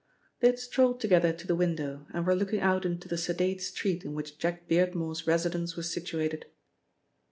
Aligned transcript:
They 0.39 0.47
had 0.47 0.57
strolled 0.57 0.99
together 0.99 1.31
to 1.31 1.45
the 1.45 1.53
window, 1.55 2.07
and 2.11 2.25
were 2.25 2.33
looking 2.35 2.59
out 2.59 2.85
into 2.85 3.07
the 3.07 3.19
sedate 3.19 3.61
street 3.61 4.03
in 4.03 4.13
which 4.15 4.39
Jack 4.39 4.67
Beardmore's 4.67 5.27
residence 5.27 5.75
was 5.75 5.93
situated. 5.93 6.47